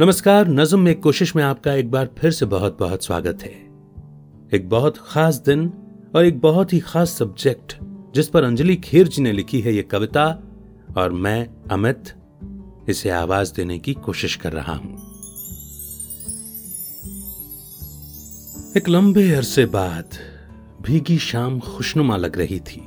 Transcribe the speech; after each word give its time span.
नमस्कार, 0.00 0.48
नज्म 0.48 0.88
एक 0.88 1.02
कोशिश 1.02 1.36
में 1.36 1.42
आपका 1.44 1.72
एक 1.72 1.90
बार 1.90 2.08
फिर 2.18 2.30
से 2.30 2.46
बहुत 2.46 2.78
बहुत 2.78 3.04
स्वागत 3.04 3.42
है। 3.42 3.50
एक 4.54 4.68
बहुत 4.68 4.98
खास 4.98 5.36
दिन 5.36 5.72
और 6.16 6.24
एक 6.24 6.40
बहुत 6.40 6.72
ही 6.72 6.80
खास 6.80 7.10
सब्जेक्ट, 7.10 7.78
जिस 8.14 8.28
पर 8.28 8.44
अंजलि 8.44 8.76
खेर 8.76 9.08
जी 9.08 9.22
ने 9.22 9.32
लिखी 9.32 9.60
है 9.60 9.74
ये 9.74 9.82
कविता, 9.82 10.42
और 10.96 11.12
मैं, 11.12 11.48
अमित, 11.70 12.02
इसे 12.88 13.10
आवाज़ 13.10 13.54
देने 13.54 13.78
की 13.78 13.94
कोशिश 13.94 14.36
कर 14.36 14.52
रहा 14.52 14.72
हूँ। 14.72 14.96
एक 18.76 18.88
लंबे 18.88 19.32
अरसे 19.32 19.66
बाद 19.66 20.08
भीगी 20.82 21.18
शाम 21.18 21.60
खुशनुमा 21.60 22.16
लग 22.16 22.38
रही 22.38 22.60
थी। 22.60 22.82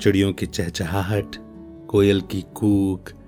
चिड़ियों 0.00 0.32
की 0.32 0.46
चहचहाहट, 0.46 1.36
कोयल 1.88 2.20
की 2.20 2.44
कूक 2.54 3.23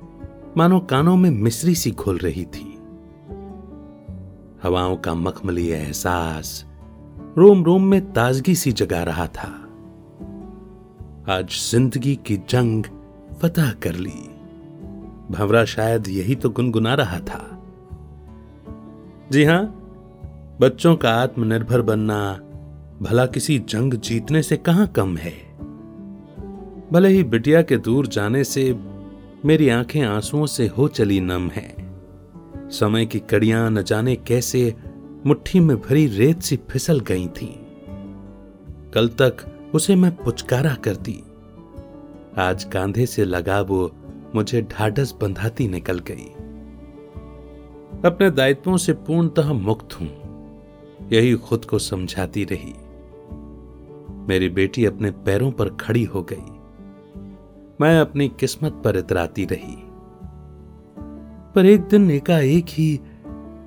मानो 0.58 0.80
कानों 0.80 1.16
में 1.16 1.30
मिश्री 1.30 1.74
सी 1.74 1.90
घुल 1.90 2.18
रही 2.18 2.44
थी। 2.44 2.78
हवाओं 4.62 4.96
का 4.96 5.14
मखमली 5.14 5.68
एहसास 5.68 6.66
रोम 7.38 7.64
रोम 7.64 7.84
में 7.84 8.12
ताजगी 8.12 8.54
सी 8.54 8.72
जगा 8.72 9.02
रहा 9.02 9.26
था। 9.26 9.48
आज 11.28 11.70
ज़िंदगी 11.70 12.16
की 12.16 12.36
जंग 12.36 12.84
फतह 13.42 13.70
कर 13.70 13.94
ली। 13.94 14.30
भंवरा 15.30 15.64
शायद 15.64 16.08
यही 16.08 16.34
तो 16.34 16.50
गुनगुना 16.50 16.94
रहा 16.94 17.18
था। 17.18 17.68
जी 19.32 19.44
हाँ, 19.44 19.64
बच्चों 20.60 20.96
का 20.96 21.10
आत्मनिर्भर 21.10 21.82
बनना, 21.82 22.32
भला 23.02 23.26
किसी 23.26 23.58
जंग 23.58 23.94
जीतने 23.94 24.42
से 24.42 24.56
कहाँ 24.56 24.86
कम 24.86 25.16
है? 25.16 25.32
भले 26.92 27.08
ही 27.08 27.24
बिटिया 27.24 27.62
के 27.62 27.76
दूर 27.76 28.06
जाने 28.06 28.44
से 28.44 28.95
मेरी 29.44 29.68
आँखें 29.68 30.02
आंसुओं 30.02 30.46
से 30.46 30.66
हो 30.66 30.88
चली 30.88 31.20
नम 31.20 31.48
है। 31.48 31.76
समय 32.70 33.06
की 33.06 33.18
कड़ियाँ 33.18 33.70
न 33.70 33.82
जाने 33.82 34.16
कैसे 34.16 34.74
मुट्ठी 35.26 35.60
में 35.60 35.76
भरी 35.76 36.06
रेत 36.06 36.40
सी 36.40 36.56
फिसल 36.56 37.00
गई 37.00 37.28
थी। 37.28 37.66
कल 38.94 39.08
तक 39.08 39.36
उसे 39.74 39.96
मैं 39.96 40.16
पुचकारा 40.16 40.74
करती। 40.74 41.22
आज 42.38 42.64
कांधे 42.64 43.06
से 43.06 43.24
लगा 43.24 43.60
वो 43.60 43.92
मुझे 44.34 44.62
ढाढ़स 44.62 45.14
बंधाती 45.20 45.68
निकल 45.68 45.98
गई। 45.98 46.32
अपने 48.04 48.30
दायित्वों 48.30 48.76
से 48.76 48.92
पूर्णतः 48.92 49.52
मुक्त 49.52 50.00
हूँ। 50.00 50.26
यही 51.12 51.34
खुद 51.34 51.64
को 51.64 51.78
समझाती 51.78 52.44
रही। 52.44 52.74
मेरी 54.28 54.48
बेटी 54.48 54.84
अपने 54.84 55.10
पैरों 55.10 55.52
पर 55.52 55.68
खड़ी 55.68 56.04
हो 56.04 56.22
गई। 56.22 56.55
मैं 57.80 58.00
अपनी 58.00 58.28
किस्मत 58.28 58.80
पर 58.84 58.96
इतराती 58.96 59.44
रही। 59.44 59.76
पर 61.54 61.66
एक 61.66 61.80
दिन 61.80 62.10
एकाएक 62.10 62.66
ही 62.68 63.00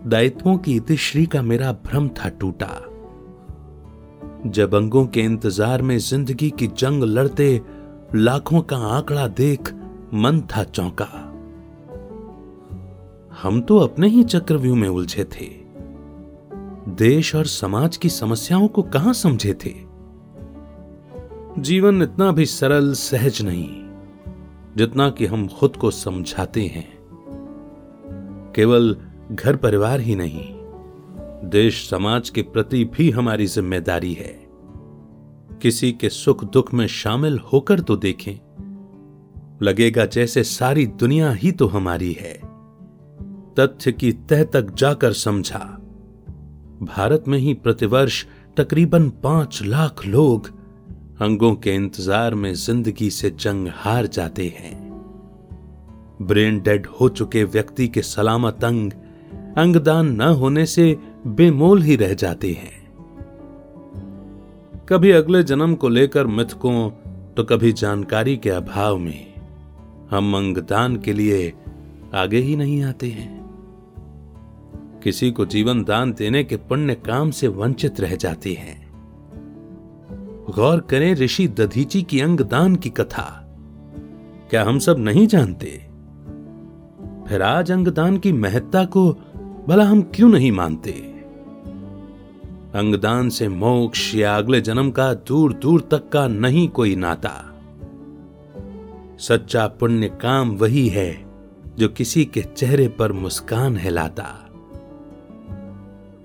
दायित्वों 0.06 0.58
की 0.58 0.76
इतिश्री 0.76 1.26
का 1.26 1.42
मेरा 1.42 1.72
भ्रम 1.72 2.10
था 2.10 2.30
टूटा। 2.30 2.70
जब 4.50 4.76
अंगों 4.76 5.06
के 5.08 5.22
इंतज़ार 5.22 5.82
में 5.82 5.98
ज़िंदगी 5.98 6.50
की 6.50 6.68
जंग 6.68 7.04
लड़ते 7.04 7.62
लाखों 8.16 8.62
का 8.62 8.78
आंकड़ा 8.78 9.28
देख 9.28 9.74
मन 10.14 10.42
था 10.42 10.64
चौंका। 10.64 11.08
हम 13.42 13.62
तो 13.62 13.78
अपने 13.78 14.08
ही 14.08 14.24
चक्रव्यूह 14.24 14.78
में 14.78 14.90
उलझे 14.90 15.24
थे। 15.24 15.46
देश 16.96 17.36
और 17.36 17.46
समाज 17.46 17.98
की 17.98 18.10
समस्याओं 18.10 18.68
को 18.68 18.82
कहाँ 18.82 19.14
समझे 19.14 19.54
थे? 19.54 19.74
जीवन 21.62 22.02
इतना 22.02 22.32
भी 22.32 22.46
सरल, 22.46 22.94
सहज 22.94 23.42
नहीं। 23.42 23.89
जितना 24.80 25.10
कि 25.10 25.26
हम 25.26 25.48
खुद 25.48 25.76
को 25.76 25.92
समझाते 25.92 26.62
हैं। 26.62 26.88
केवल 28.56 28.96
घर 29.32 29.56
परिवार 29.56 30.00
ही 30.00 30.16
नहीं, 30.16 30.48
देश 31.50 31.90
समाज 31.90 32.30
के 32.30 32.42
प्रति 32.42 32.84
भी 32.86 33.10
हमारी 33.12 33.46
ज़िम्मेदारी 33.46 34.14
है। 34.14 34.50
किसी 35.62 35.92
के 35.92 36.10
सुख 36.10 36.44
दुख 36.44 36.74
में 36.74 36.88
शामिल 36.88 37.40
होकर 37.54 37.80
तो 37.80 37.96
देखें। 37.96 38.34
लगेगा 39.62 40.06
जैसे 40.06 40.44
सारी 40.44 40.86
दुनिया 40.86 41.32
ही 41.32 41.52
तो 41.52 41.68
हमारी 41.68 42.12
है। 42.14 42.34
तथ्य 43.60 43.92
की 43.92 44.12
तह 44.12 44.44
तक 44.44 44.74
जाकर 44.76 45.14
समझा। 45.14 45.60
भारत 46.82 47.24
में 47.28 47.38
ही 47.40 47.54
प्रतिवर्ष 47.54 48.26
तकरीबन 48.58 49.10
पाँच 49.10 49.62
लाख 49.64 50.06
लोग 50.06 50.59
अंगों 51.20 51.54
के 51.56 51.74
इंतज़ार 51.76 52.36
में 52.36 52.54
ज़िंदगी 52.54 53.10
से 53.10 53.30
जंग 53.30 53.68
हार 53.74 54.06
जाते 54.08 54.48
हैं। 54.58 54.78
ब्रेन 56.22 56.60
डेड 56.60 56.86
हो 57.02 57.10
चुके 57.10 57.44
व्यक्ति 57.46 57.88
के 57.88 58.02
सलामत 58.02 58.64
अंग, 58.64 58.92
अंगदान 59.58 60.12
न 60.16 60.30
होने 60.34 60.66
से 60.66 60.98
बेमोल 61.28 61.82
ही 61.82 61.96
रह 61.96 62.14
जाते 62.14 62.52
हैं। 62.54 62.78
कभी 64.90 65.12
अगले 65.12 65.44
जन्म 65.44 65.76
को 65.76 65.90
लेकर 65.90 66.28
मिथकों 66.28 66.90
तो 67.36 67.44
कभी 67.44 67.72
जानकारी 67.74 68.38
के 68.38 68.50
अभाव 68.50 68.98
में। 68.98 69.34
हम 70.12 70.36
अंगदान 70.38 70.98
के 70.98 71.14
लिए 71.14 71.54
आगे 72.14 72.38
ही 72.38 72.56
नहीं 72.56 72.82
आते 72.84 73.10
हैं। 73.10 73.32
किसी 75.04 75.32
को 75.32 75.46
जीवन 75.46 75.84
दान 75.84 76.14
देने 76.14 76.44
के 76.44 76.58
पुण्य 76.58 76.96
काम 77.06 77.32
से 77.32 77.48
वंचित 77.48 78.00
रह 78.00 78.16
जाते 78.16 78.54
हैं। 78.54 78.79
गौर 80.50 80.80
करें 80.80 81.16
ऋषि 81.16 81.48
दधीची 81.48 82.02
की 82.04 82.20
अंगदान 82.20 82.76
की 82.76 82.90
कथा। 82.90 83.46
क्या 84.50 84.64
हम 84.64 84.80
सब 84.80 84.96
नहीं 85.00 85.28
जानते? 85.28 85.90
फिर 87.28 87.42
आज 87.42 87.72
अंगदान 87.72 88.18
की 88.18 88.32
महत्ता 88.32 88.86
को 88.86 89.12
भला 89.68 89.84
हम 89.84 90.02
क्यों 90.02 90.30
नहीं 90.30 90.52
मानते? 90.52 90.92
अंगदान 92.76 93.30
से 93.30 93.48
मोक्ष 93.48 94.16
या 94.16 94.38
अगले 94.38 94.62
जन्म 94.62 94.92
का 94.92 95.14
दूर 95.14 95.54
दूर 95.54 95.82
तक 95.82 96.10
का 96.10 96.28
नहीं 96.28 96.70
कोई 96.70 96.96
नाता। 96.96 97.62
सच्चा 99.20 99.68
पुण्य 99.68 100.08
काम 100.08 100.52
वही 100.52 100.88
है 100.88 101.26
जो 101.78 101.88
किसी 101.88 102.26
के 102.26 102.42
चेहरे 102.42 102.88
पर 102.88 103.12
मुस्कान 103.12 103.78
हिलाता। 103.78 104.46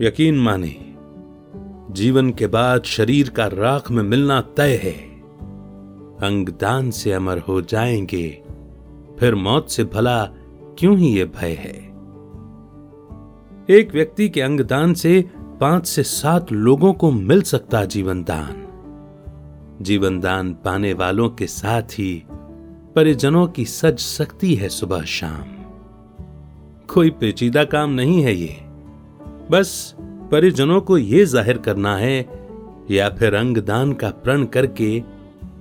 यकीन 0.03 0.39
माने 0.39 0.94
जीवन 1.91 2.31
के 2.31 2.47
बाद 2.47 2.83
शरीर 2.83 3.29
का 3.29 3.47
राख 3.47 3.91
में 3.91 4.03
मिलना 4.03 4.41
तय 4.41 4.81
है। 4.83 5.21
अंगदान 6.29 6.91
से 6.91 7.13
अमर 7.13 7.39
हो 7.39 7.63
जाएँगे, 7.63 8.43
फिर 9.19 9.35
मौत 9.35 9.71
से 9.71 9.85
भला 9.85 10.25
क्यों 10.79 10.99
ही 10.99 11.09
ये 11.09 11.25
भय 11.25 11.53
है? 11.53 11.95
एक 13.71 13.89
व्यक्ति 13.93 14.29
के 14.29 14.41
अंगदान 14.41 14.95
से 14.95 15.31
पाँच 15.37 15.87
से 15.87 16.03
सात 16.03 16.53
लोगों 16.53 16.93
को 16.93 17.11
मिल 17.11 17.43
सकता 17.43 17.85
जीवन 17.85 18.23
दान। 18.23 18.65
जीवन 19.83 20.21
दान 20.21 20.53
पाने 20.53 20.93
वालों 20.93 21.31
के 21.31 21.47
साथ 21.47 21.83
ही 21.83 22.27
परिजनों 22.95 23.47
की 23.47 23.65
सज 23.65 23.99
सकती 23.99 24.55
है 24.55 24.69
सुबह 24.69 25.03
शाम। 25.03 25.65
कोई 26.95 27.11
पेचीदा 27.11 27.65
काम 27.65 27.91
नहीं 27.91 28.23
है 28.23 28.35
ये। 28.35 28.61
बस 29.51 29.97
परिजनों 30.35 30.81
को 30.81 30.99
यह 30.99 31.25
ज़ाहिर 31.25 31.59
करना 31.59 31.97
है 31.97 32.19
या 32.91 33.09
फिर 33.09 33.35
अंगदान 33.35 33.93
का 33.93 34.09
प्रण 34.11 34.45
करके 34.45 35.03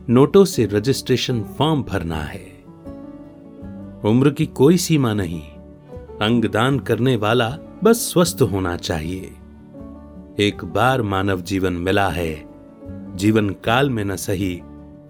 नोटों 0.10 0.46
से 0.46 0.66
रजिस्ट्रेशन 0.66 1.42
फॉर्म 1.58 1.84
भरना 1.84 2.16
है। 2.16 2.46
उम्र 4.06 4.30
की 4.30 4.46
कोई 4.46 4.78
सीमा 4.78 5.14
नहीं। 5.14 5.42
अंगदान 6.22 6.80
करने 6.80 7.16
वाला 7.16 7.50
बस 7.84 7.98
स्वस्थ 8.14 8.42
होना 8.42 8.76
चाहिए। 8.78 9.32
एक 10.40 10.66
बार 10.66 11.02
मानव 11.02 11.42
जीवन 11.42 11.74
मिला 11.74 12.08
है, 12.10 12.34
जीवन 13.16 13.50
काल 13.50 13.90
में 13.90 14.04
न 14.06 14.16
सही 14.16 14.62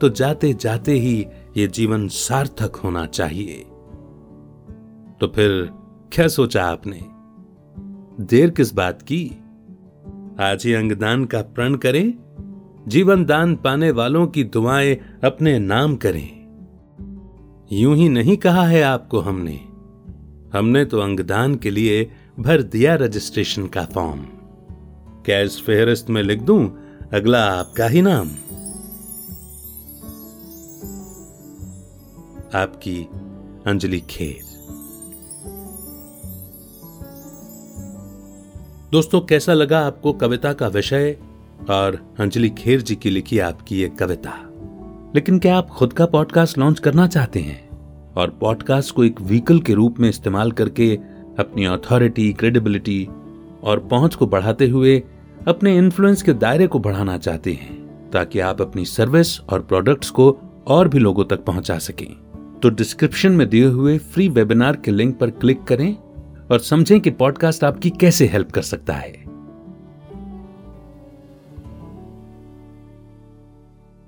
तो 0.02 0.10
जाते 0.10 0.54
जाते 0.54 0.92
ही 0.92 1.16
ये 1.58 1.68
जीवन 1.68 2.08
सार्थक 2.08 2.76
होना 2.76 3.06
चाहिए। 3.06 3.64
तो 5.20 5.28
फिर 5.28 5.70
क्या 6.12 6.28
सोचा 6.28 6.66
आपने? 6.66 7.00
देर 8.26 8.50
किस 8.50 8.74
बात 8.74 9.02
की? 9.02 9.40
आज 10.40 10.66
ही 10.66 10.74
अंगदान 10.74 11.26
का 11.26 11.42
प्रण 11.42 11.76
करें, 11.76 12.14
जीवन 12.88 13.26
दान 13.26 13.56
पाने 13.56 13.92
वालों 13.92 14.28
की 14.28 14.44
दुआएँ 14.44 14.96
अपने 15.24 15.60
नाम 15.60 15.96
करें। 15.96 16.30
यूँ 17.72 17.96
ही 17.96 18.10
नहीं 18.10 18.38
कहा 18.38 18.68
है 18.68 18.82
आपको 18.82 19.20
हमने। 19.20 19.60
हमने 20.58 20.86
तो 20.86 21.00
अंगदान 21.00 21.56
के 21.56 21.70
लिए 21.70 22.12
भर 22.40 22.62
दिया 22.62 22.96
रजिस्ट्रेशन 22.96 23.68
का 23.68 23.86
फॉर्म। 23.86 24.20
क्या 25.26 25.40
इस 25.40 25.64
फेहरिस्त 25.66 26.10
में 26.10 26.24
लिख 26.24 26.42
दूँ, 26.42 26.78
अगला 27.14 27.46
आपका 27.46 27.88
ही 27.88 28.02
नाम। 28.02 28.28
आपकी 32.56 33.08
अंजलि 33.68 34.00
खेर। 34.00 34.53
दोस्तों, 38.94 39.22
कैसा 39.22 39.54
लगा 39.54 39.80
आपको 39.80 40.14
कविता 40.14 40.54
का 40.54 40.68
विषय? 40.68 41.18
और 41.70 42.16
अंजलि 42.20 42.50
खेर 42.50 42.82
जी 42.82 42.96
की 42.96 43.10
लिखी 43.10 43.40
आपकी 43.40 43.78
ये 43.78 43.88
कविता। 43.88 44.32
लेकिन 45.16 45.40
क्या 45.40 45.58
आप 45.58 45.70
खुद 45.70 45.94
का 45.94 46.06
पॉडकास्ट 46.06 46.58
लॉन्च 46.58 46.80
करना 46.80 47.08
चाहते 47.08 47.40
हैं? 47.40 47.70
और 48.18 48.30
पॉडकास्ट 48.30 48.96
को 48.96 49.04
एक 49.04 49.22
व्हीकल 49.22 49.60
के 49.60 49.74
रूप 49.74 50.00
में 50.00 50.10
इस्तेमाल 50.10 50.52
करके 50.52 51.00
अपनी 51.40 51.66
अथॉरिटी 51.66 52.34
क्रेडिबिलिटी 52.34 53.08
और 53.64 53.80
पहुँच 53.80 54.16
को 54.16 54.28
बढ़ाते 54.28 54.68
हुए 54.68 55.04
अपने 55.48 55.78
इन्फ्लुएंस 55.78 56.22
के 56.22 56.34
दायरे 56.34 56.68
को 56.68 56.80
बढ़ाना 56.80 57.18
चाहते 57.18 57.54
हैं, 57.54 58.10
ताकि 58.12 58.40
आप 58.40 58.62
अपनी 58.62 58.86
सर्विस 58.86 59.40
और 59.42 59.62
प्रोडक्ट्स 59.62 60.10
को 60.10 60.40
और 60.68 60.88
भी 60.88 61.00
लोगों 61.00 61.26
तक 61.26 61.46
पहुँचा 61.46 61.78
सकें। 61.78 62.16
तो 62.64 62.70
डिस्क्रिप्शन 62.70 63.32
में 63.32 63.50
दिए 63.50 63.66
हुए 63.66 63.98
फ्री 63.98 64.30
वेबिनार 64.30 64.76
के 64.76 64.92
लिंक 64.92 65.18
पर 65.18 65.30
क्लिक 65.30 65.64
करें 65.64 65.98
और 66.52 66.60
समझें 66.60 67.00
कि 67.00 67.10
पॉडकास्ट 67.10 67.64
आपकी 67.64 67.90
कैसे 67.90 68.28
हेल्प 68.28 68.52
कर 68.52 68.62
सकता 68.62 68.94
है। 68.94 69.23